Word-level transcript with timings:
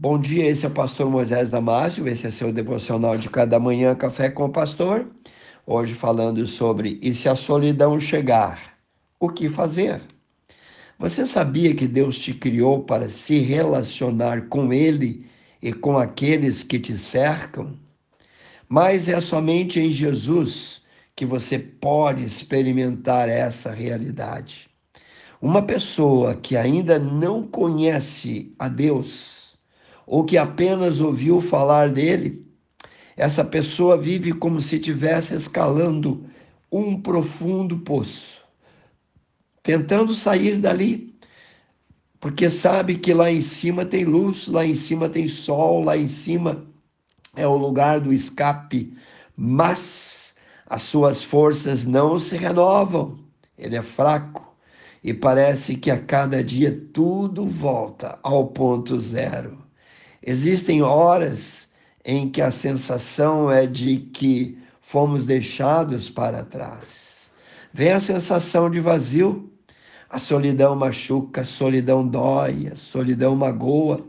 Bom 0.00 0.16
dia, 0.16 0.46
esse 0.46 0.64
é 0.64 0.68
o 0.68 0.70
pastor 0.70 1.10
Moisés 1.10 1.50
Damásio, 1.50 2.06
esse 2.06 2.24
é 2.24 2.30
seu 2.30 2.52
devocional 2.52 3.18
de 3.18 3.28
cada 3.28 3.58
manhã, 3.58 3.96
Café 3.96 4.30
com 4.30 4.44
o 4.44 4.48
Pastor. 4.48 5.10
Hoje 5.66 5.92
falando 5.92 6.46
sobre 6.46 7.00
e 7.02 7.12
se 7.12 7.28
a 7.28 7.34
solidão 7.34 8.00
chegar, 8.00 8.78
o 9.18 9.28
que 9.28 9.50
fazer? 9.50 10.00
Você 11.00 11.26
sabia 11.26 11.74
que 11.74 11.88
Deus 11.88 12.16
te 12.16 12.32
criou 12.32 12.84
para 12.84 13.08
se 13.08 13.40
relacionar 13.40 14.42
com 14.42 14.72
Ele 14.72 15.26
e 15.60 15.72
com 15.72 15.98
aqueles 15.98 16.62
que 16.62 16.78
te 16.78 16.96
cercam? 16.96 17.76
Mas 18.68 19.08
é 19.08 19.20
somente 19.20 19.80
em 19.80 19.90
Jesus 19.90 20.80
que 21.16 21.26
você 21.26 21.58
pode 21.58 22.24
experimentar 22.24 23.28
essa 23.28 23.72
realidade. 23.72 24.70
Uma 25.42 25.62
pessoa 25.62 26.36
que 26.36 26.56
ainda 26.56 27.00
não 27.00 27.42
conhece 27.42 28.54
a 28.60 28.68
Deus, 28.68 29.37
ou 30.08 30.24
que 30.24 30.38
apenas 30.38 31.00
ouviu 31.00 31.38
falar 31.38 31.90
dele, 31.90 32.42
essa 33.14 33.44
pessoa 33.44 33.98
vive 33.98 34.32
como 34.32 34.60
se 34.60 34.76
estivesse 34.76 35.34
escalando 35.34 36.24
um 36.72 37.00
profundo 37.00 37.78
poço, 37.80 38.40
tentando 39.62 40.14
sair 40.14 40.56
dali, 40.58 41.14
porque 42.18 42.48
sabe 42.48 42.96
que 42.96 43.12
lá 43.12 43.30
em 43.30 43.42
cima 43.42 43.84
tem 43.84 44.04
luz, 44.04 44.48
lá 44.48 44.64
em 44.64 44.74
cima 44.74 45.10
tem 45.10 45.28
sol, 45.28 45.84
lá 45.84 45.96
em 45.96 46.08
cima 46.08 46.64
é 47.36 47.46
o 47.46 47.56
lugar 47.56 48.00
do 48.00 48.12
escape, 48.12 48.96
mas 49.36 50.34
as 50.66 50.82
suas 50.82 51.22
forças 51.22 51.84
não 51.84 52.18
se 52.18 52.34
renovam, 52.34 53.18
ele 53.58 53.76
é 53.76 53.82
fraco 53.82 54.56
e 55.04 55.12
parece 55.12 55.76
que 55.76 55.90
a 55.90 56.00
cada 56.00 56.42
dia 56.42 56.88
tudo 56.94 57.44
volta 57.46 58.18
ao 58.22 58.46
ponto 58.48 58.98
zero. 58.98 59.67
Existem 60.22 60.82
horas 60.82 61.68
em 62.04 62.28
que 62.28 62.40
a 62.40 62.50
sensação 62.50 63.50
é 63.50 63.66
de 63.66 63.98
que 63.98 64.58
fomos 64.80 65.26
deixados 65.26 66.08
para 66.08 66.44
trás. 66.44 67.30
Vem 67.72 67.92
a 67.92 68.00
sensação 68.00 68.70
de 68.70 68.80
vazio. 68.80 69.52
A 70.10 70.18
solidão 70.18 70.74
machuca, 70.74 71.42
a 71.42 71.44
solidão 71.44 72.08
dói, 72.08 72.70
a 72.72 72.76
solidão 72.76 73.36
magoa. 73.36 74.06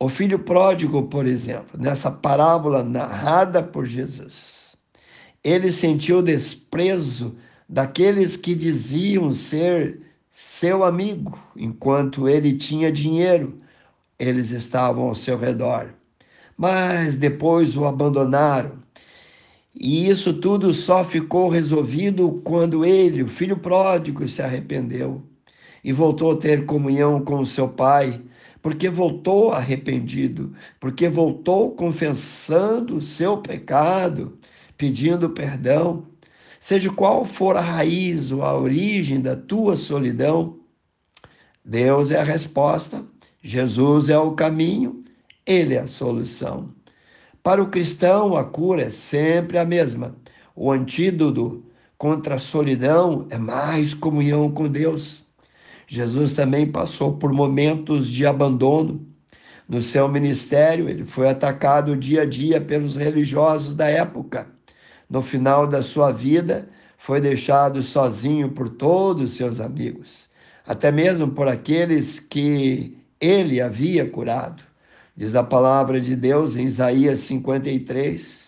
O 0.00 0.08
filho 0.08 0.40
pródigo, 0.40 1.04
por 1.04 1.26
exemplo, 1.26 1.80
nessa 1.80 2.10
parábola 2.10 2.82
narrada 2.82 3.62
por 3.62 3.86
Jesus, 3.86 4.76
ele 5.44 5.70
sentiu 5.70 6.20
desprezo 6.20 7.36
daqueles 7.68 8.36
que 8.36 8.52
diziam 8.54 9.30
ser 9.30 10.00
seu 10.28 10.84
amigo, 10.84 11.38
enquanto 11.54 12.28
ele 12.28 12.52
tinha 12.52 12.90
dinheiro 12.90 13.60
eles 14.18 14.50
estavam 14.50 15.08
ao 15.08 15.14
seu 15.14 15.38
redor. 15.38 15.94
Mas 16.56 17.16
depois 17.16 17.76
o 17.76 17.84
abandonaram. 17.84 18.78
E 19.74 20.08
isso 20.08 20.32
tudo 20.32 20.72
só 20.72 21.04
ficou 21.04 21.50
resolvido 21.50 22.40
quando 22.42 22.84
ele, 22.84 23.22
o 23.22 23.28
filho 23.28 23.58
pródigo, 23.58 24.26
se 24.26 24.40
arrependeu 24.40 25.22
e 25.84 25.92
voltou 25.92 26.32
a 26.32 26.36
ter 26.36 26.64
comunhão 26.64 27.22
com 27.22 27.40
o 27.40 27.46
seu 27.46 27.68
pai, 27.68 28.20
porque 28.62 28.88
voltou 28.88 29.52
arrependido, 29.52 30.52
porque 30.80 31.08
voltou 31.08 31.76
confessando 31.76 32.96
o 32.96 33.02
seu 33.02 33.36
pecado, 33.36 34.38
pedindo 34.78 35.30
perdão. 35.30 36.06
Seja 36.58 36.90
qual 36.90 37.24
for 37.24 37.56
a 37.56 37.60
raiz 37.60 38.32
ou 38.32 38.42
a 38.42 38.58
origem 38.58 39.20
da 39.20 39.36
tua 39.36 39.76
solidão, 39.76 40.58
Deus 41.64 42.10
é 42.10 42.18
a 42.18 42.24
resposta 42.24 43.04
Jesus 43.46 44.08
é 44.08 44.18
o 44.18 44.32
caminho, 44.32 45.04
ele 45.46 45.74
é 45.74 45.78
a 45.78 45.86
solução. 45.86 46.68
Para 47.44 47.62
o 47.62 47.68
cristão, 47.68 48.36
a 48.36 48.42
cura 48.42 48.82
é 48.82 48.90
sempre 48.90 49.56
a 49.56 49.64
mesma. 49.64 50.16
O 50.56 50.72
antídoto 50.72 51.64
contra 51.96 52.34
a 52.34 52.38
solidão 52.40 53.24
é 53.30 53.38
mais 53.38 53.94
comunhão 53.94 54.50
com 54.50 54.66
Deus. 54.66 55.24
Jesus 55.86 56.32
também 56.32 56.66
passou 56.66 57.18
por 57.18 57.32
momentos 57.32 58.08
de 58.08 58.26
abandono. 58.26 59.06
No 59.68 59.80
seu 59.80 60.08
ministério, 60.08 60.88
ele 60.88 61.04
foi 61.04 61.28
atacado 61.28 61.96
dia 61.96 62.22
a 62.22 62.26
dia 62.26 62.60
pelos 62.60 62.96
religiosos 62.96 63.76
da 63.76 63.88
época. 63.88 64.48
No 65.08 65.22
final 65.22 65.68
da 65.68 65.84
sua 65.84 66.10
vida, 66.10 66.68
foi 66.98 67.20
deixado 67.20 67.80
sozinho 67.84 68.48
por 68.48 68.70
todos 68.70 69.22
os 69.22 69.36
seus 69.36 69.60
amigos, 69.60 70.28
até 70.66 70.90
mesmo 70.90 71.30
por 71.30 71.46
aqueles 71.46 72.18
que 72.18 73.05
ele 73.20 73.60
havia 73.60 74.08
curado. 74.08 74.62
Diz 75.16 75.34
a 75.34 75.42
palavra 75.42 76.00
de 76.00 76.14
Deus 76.14 76.56
em 76.56 76.64
Isaías 76.64 77.20
53 77.20 78.46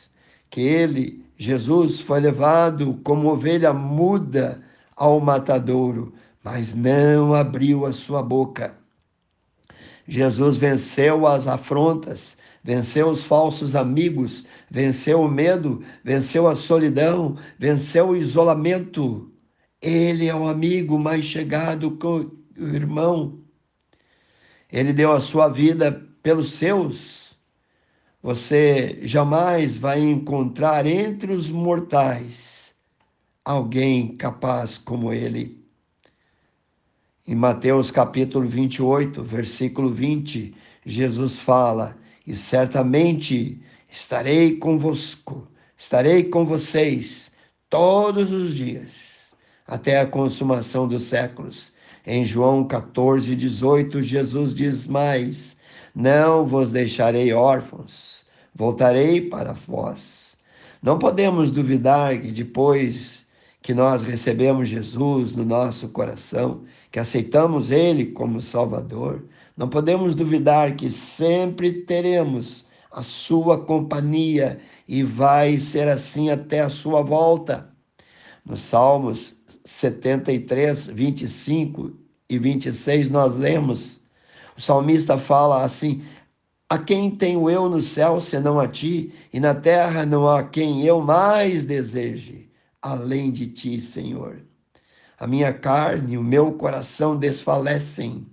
que 0.50 0.60
ele, 0.60 1.24
Jesus, 1.36 2.00
foi 2.00 2.20
levado 2.20 2.98
como 3.04 3.28
ovelha 3.28 3.72
muda 3.72 4.62
ao 4.96 5.20
matadouro, 5.20 6.12
mas 6.42 6.74
não 6.74 7.34
abriu 7.34 7.86
a 7.86 7.92
sua 7.92 8.22
boca. 8.22 8.74
Jesus 10.06 10.56
venceu 10.56 11.26
as 11.26 11.46
afrontas, 11.46 12.36
venceu 12.64 13.08
os 13.10 13.22
falsos 13.22 13.74
amigos, 13.74 14.44
venceu 14.70 15.20
o 15.20 15.28
medo, 15.28 15.82
venceu 16.02 16.48
a 16.48 16.56
solidão, 16.56 17.36
venceu 17.58 18.08
o 18.08 18.16
isolamento. 18.16 19.30
Ele 19.82 20.26
é 20.26 20.34
o 20.34 20.48
amigo 20.48 20.98
mais 20.98 21.24
chegado 21.24 21.90
com 21.92 22.30
o 22.58 22.68
irmão. 22.74 23.38
Ele 24.70 24.92
deu 24.92 25.12
a 25.12 25.20
sua 25.20 25.48
vida 25.48 26.06
pelos 26.22 26.52
seus. 26.52 27.36
Você 28.22 28.98
jamais 29.02 29.76
vai 29.76 30.00
encontrar 30.00 30.86
entre 30.86 31.32
os 31.32 31.48
mortais 31.48 32.58
alguém 33.44 34.14
capaz 34.14 34.76
como 34.76 35.10
ele. 35.10 35.64
Em 37.26 37.34
Mateus 37.34 37.90
capítulo 37.90 38.46
28, 38.46 39.22
versículo 39.22 39.88
20, 39.90 40.54
Jesus 40.84 41.38
fala: 41.38 41.96
E 42.26 42.36
certamente 42.36 43.62
estarei 43.90 44.56
convosco, 44.56 45.48
estarei 45.76 46.24
com 46.24 46.44
vocês 46.44 47.30
todos 47.70 48.30
os 48.30 48.54
dias, 48.54 49.32
até 49.66 50.00
a 50.00 50.06
consumação 50.06 50.86
dos 50.86 51.04
séculos. 51.04 51.72
Em 52.10 52.24
João 52.24 52.64
14, 52.64 53.36
18, 53.36 54.02
Jesus 54.02 54.54
diz 54.54 54.86
mais: 54.86 55.54
Não 55.94 56.46
vos 56.46 56.72
deixarei 56.72 57.34
órfãos, 57.34 58.22
voltarei 58.54 59.20
para 59.20 59.52
vós. 59.52 60.34
Não 60.82 60.98
podemos 60.98 61.50
duvidar 61.50 62.18
que 62.18 62.28
depois 62.28 63.26
que 63.60 63.74
nós 63.74 64.04
recebemos 64.04 64.70
Jesus 64.70 65.34
no 65.34 65.44
nosso 65.44 65.90
coração, 65.90 66.62
que 66.90 66.98
aceitamos 66.98 67.70
Ele 67.70 68.06
como 68.06 68.40
Salvador, 68.40 69.26
não 69.54 69.68
podemos 69.68 70.14
duvidar 70.14 70.76
que 70.76 70.90
sempre 70.90 71.82
teremos 71.82 72.64
a 72.90 73.02
Sua 73.02 73.62
companhia 73.62 74.58
e 74.88 75.02
vai 75.02 75.60
ser 75.60 75.86
assim 75.88 76.30
até 76.30 76.60
a 76.60 76.70
Sua 76.70 77.02
volta. 77.02 77.68
Nos 78.46 78.62
Salmos 78.62 79.37
73, 79.68 80.86
25 80.86 81.92
e 82.30 82.38
26, 82.38 83.10
nós 83.10 83.36
lemos, 83.36 84.00
o 84.56 84.62
salmista 84.62 85.18
fala 85.18 85.62
assim: 85.62 86.02
A 86.70 86.78
quem 86.78 87.10
tenho 87.10 87.50
eu 87.50 87.68
no 87.68 87.82
céu 87.82 88.18
senão 88.18 88.58
a 88.58 88.66
ti, 88.66 89.12
e 89.30 89.38
na 89.38 89.54
terra 89.54 90.06
não 90.06 90.26
há 90.26 90.42
quem 90.42 90.84
eu 90.86 91.02
mais 91.02 91.64
deseje, 91.64 92.50
além 92.80 93.30
de 93.30 93.46
ti, 93.46 93.78
Senhor. 93.78 94.40
A 95.18 95.26
minha 95.26 95.52
carne 95.52 96.14
e 96.14 96.18
o 96.18 96.24
meu 96.24 96.52
coração 96.52 97.14
desfalecem, 97.14 98.26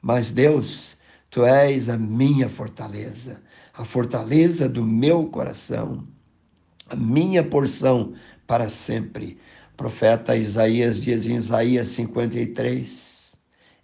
mas 0.00 0.30
Deus, 0.30 0.96
tu 1.28 1.44
és 1.44 1.88
a 1.88 1.98
minha 1.98 2.48
fortaleza, 2.48 3.42
a 3.74 3.84
fortaleza 3.84 4.68
do 4.68 4.84
meu 4.84 5.26
coração, 5.26 6.06
a 6.88 6.94
minha 6.94 7.42
porção 7.42 8.12
para 8.46 8.70
sempre 8.70 9.36
profeta 9.78 10.36
Isaías 10.36 11.02
diz 11.02 11.24
em 11.24 11.36
Isaías 11.36 11.86
53, 11.88 13.32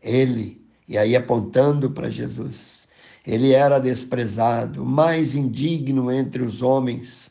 ele, 0.02 0.60
e 0.88 0.98
aí 0.98 1.14
apontando 1.14 1.92
para 1.92 2.10
Jesus, 2.10 2.88
ele 3.24 3.52
era 3.52 3.78
desprezado, 3.78 4.84
mais 4.84 5.36
indigno 5.36 6.10
entre 6.10 6.42
os 6.42 6.62
homens. 6.62 7.30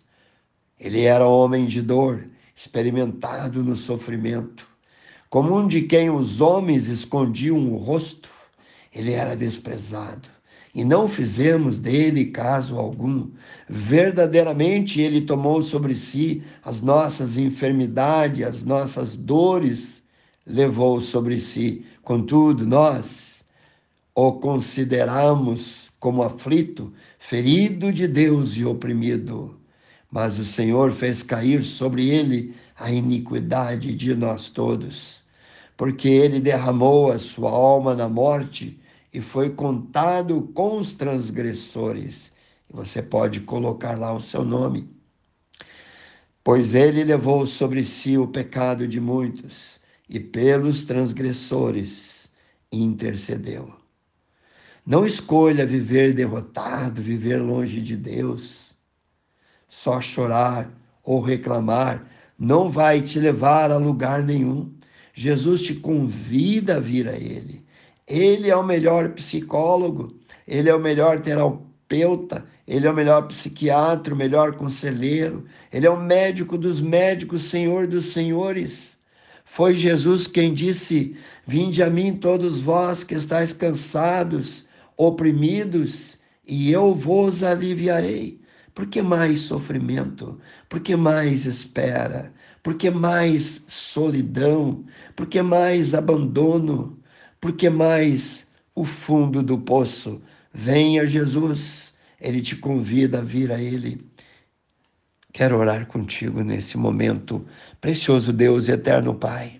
Ele 0.79 1.01
era 1.01 1.27
homem 1.27 1.67
de 1.67 1.81
dor, 1.81 2.25
experimentado 2.55 3.61
no 3.63 3.75
sofrimento. 3.75 4.65
Como 5.29 5.55
um 5.55 5.67
de 5.67 5.81
quem 5.81 6.09
os 6.09 6.39
homens 6.39 6.87
escondiam 6.87 7.73
o 7.73 7.75
rosto, 7.75 8.29
ele 8.93 9.11
era 9.11 9.35
desprezado 9.35 10.32
e 10.73 10.83
não 10.83 11.07
fizemos 11.07 11.77
dele 11.77 12.25
caso 12.25 12.77
algum. 12.77 13.29
Verdadeiramente 13.69 14.99
ele 14.99 15.21
tomou 15.21 15.61
sobre 15.61 15.95
si 15.95 16.41
as 16.63 16.81
nossas 16.81 17.37
enfermidades, 17.37 18.43
as 18.43 18.63
nossas 18.63 19.15
dores, 19.15 20.01
levou 20.45 20.99
sobre 20.99 21.39
si. 21.39 21.85
Contudo, 22.01 22.65
nós 22.65 23.43
o 24.15 24.33
consideramos 24.33 25.87
como 25.99 26.21
aflito, 26.23 26.91
ferido 27.19 27.93
de 27.93 28.07
Deus 28.07 28.57
e 28.57 28.65
oprimido. 28.65 29.57
Mas 30.11 30.37
o 30.37 30.45
Senhor 30.45 30.91
fez 30.91 31.23
cair 31.23 31.63
sobre 31.63 32.09
ele 32.09 32.53
a 32.75 32.91
iniquidade 32.91 33.93
de 33.95 34.13
nós 34.13 34.49
todos, 34.49 35.21
porque 35.77 36.07
ele 36.09 36.39
derramou 36.39 37.11
a 37.11 37.17
sua 37.17 37.49
alma 37.49 37.95
na 37.95 38.09
morte 38.09 38.77
e 39.13 39.21
foi 39.21 39.51
contado 39.51 40.41
com 40.53 40.77
os 40.77 40.93
transgressores. 40.93 42.31
Você 42.71 43.01
pode 43.01 43.41
colocar 43.41 43.97
lá 43.97 44.11
o 44.11 44.19
seu 44.19 44.43
nome. 44.43 44.89
Pois 46.43 46.73
ele 46.73 47.03
levou 47.03 47.45
sobre 47.45 47.85
si 47.85 48.17
o 48.17 48.27
pecado 48.27 48.87
de 48.87 48.99
muitos 48.99 49.79
e 50.09 50.19
pelos 50.19 50.81
transgressores 50.83 52.29
intercedeu. 52.71 53.73
Não 54.85 55.05
escolha 55.05 55.65
viver 55.65 56.13
derrotado, 56.13 57.01
viver 57.01 57.37
longe 57.37 57.79
de 57.79 57.95
Deus. 57.95 58.75
Só 59.69 60.01
chorar 60.01 60.69
ou 61.03 61.21
reclamar 61.21 62.05
não 62.37 62.69
vai 62.69 62.99
te 62.99 63.19
levar 63.19 63.71
a 63.71 63.77
lugar 63.77 64.23
nenhum. 64.23 64.73
Jesus 65.13 65.61
te 65.61 65.75
convida 65.75 66.77
a 66.77 66.79
vir 66.79 67.07
a 67.07 67.15
Ele. 67.15 67.62
Ele 68.07 68.49
é 68.49 68.55
o 68.55 68.63
melhor 68.63 69.09
psicólogo, 69.09 70.13
ele 70.47 70.69
é 70.69 70.75
o 70.75 70.79
melhor 70.79 71.21
terapeuta, 71.21 72.45
ele 72.67 72.87
é 72.87 72.91
o 72.91 72.95
melhor 72.95 73.27
psiquiatra, 73.27 74.13
o 74.13 74.17
melhor 74.17 74.55
conselheiro, 74.55 75.45
ele 75.71 75.85
é 75.85 75.89
o 75.89 76.01
médico 76.01 76.57
dos 76.57 76.81
médicos, 76.81 77.43
Senhor 77.43 77.87
dos 77.87 78.11
senhores. 78.11 78.97
Foi 79.45 79.75
Jesus 79.75 80.27
quem 80.27 80.53
disse: 80.53 81.15
Vinde 81.45 81.83
a 81.83 81.89
mim, 81.89 82.15
todos 82.15 82.57
vós 82.59 83.03
que 83.03 83.13
estáis 83.13 83.53
cansados, 83.53 84.65
oprimidos, 84.97 86.17
e 86.45 86.71
eu 86.71 86.93
vos 86.93 87.43
aliviarei. 87.43 88.41
Por 88.73 88.87
que 88.87 89.01
mais 89.01 89.41
sofrimento? 89.41 90.39
Por 90.67 90.79
que 90.79 90.95
mais 90.95 91.45
espera? 91.45 92.33
Por 92.63 92.73
que 92.73 92.89
mais 92.89 93.61
solidão? 93.67 94.83
Por 95.15 95.27
que 95.27 95.41
mais 95.43 95.93
abandono? 95.93 96.97
Por 97.43 97.51
que 97.51 97.69
mais 97.69 98.47
o 98.73 98.85
fundo 98.85 99.43
do 99.43 99.59
poço? 99.59 100.21
Venha 100.53 101.05
Jesus, 101.05 101.91
ele 102.21 102.41
te 102.41 102.55
convida 102.55 103.19
a 103.19 103.21
vir 103.21 103.51
a 103.51 103.61
ele. 103.61 104.09
Quero 105.33 105.57
orar 105.57 105.85
contigo 105.87 106.41
nesse 106.41 106.77
momento, 106.77 107.45
precioso 107.81 108.31
Deus 108.31 108.69
eterno 108.69 109.13
Pai. 109.13 109.59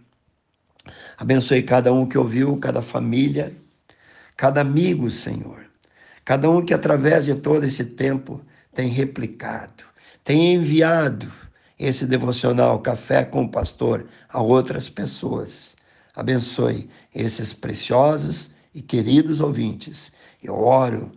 Abençoe 1.18 1.62
cada 1.62 1.91
um 1.91 2.06
que 2.06 2.18
ouviu, 2.18 2.57
cada 2.57 2.81
família, 2.81 3.51
cada 4.38 4.62
amigo, 4.62 5.12
Senhor. 5.12 5.65
Cada 6.24 6.50
um 6.50 6.63
que 6.63 6.74
através 6.74 7.25
de 7.25 7.36
todo 7.36 7.65
esse 7.65 7.83
tempo 7.83 8.39
tem 8.74 8.88
replicado, 8.88 9.83
tem 10.24 10.53
enviado 10.53 11.29
esse 11.77 12.06
devocional 12.06 12.79
Café 12.79 13.25
com 13.25 13.44
o 13.44 13.51
Pastor 13.51 14.06
a 14.29 14.41
outras 14.41 14.88
pessoas. 14.88 15.75
Abençoe 16.15 16.89
esses 17.13 17.54
preciosos 17.54 18.50
e 18.74 18.81
queridos 18.81 19.39
ouvintes. 19.39 20.12
Eu 20.42 20.56
oro 20.56 21.12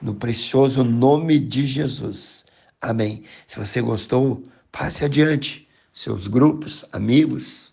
no 0.00 0.14
precioso 0.14 0.84
nome 0.84 1.38
de 1.38 1.66
Jesus. 1.66 2.44
Amém. 2.80 3.24
Se 3.46 3.58
você 3.58 3.80
gostou, 3.80 4.42
passe 4.70 5.04
adiante. 5.04 5.68
Seus 5.94 6.26
grupos, 6.26 6.84
amigos 6.92 7.72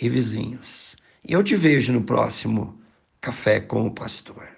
e 0.00 0.08
vizinhos. 0.08 0.94
E 1.26 1.32
eu 1.32 1.42
te 1.42 1.56
vejo 1.56 1.92
no 1.92 2.02
próximo 2.02 2.78
Café 3.20 3.60
com 3.60 3.86
o 3.86 3.90
Pastor. 3.90 4.51